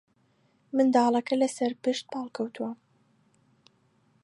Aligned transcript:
منداڵەکە 0.75 1.35
لەسەرپشت 1.43 2.03
پاڵکەوتووە 2.13 2.71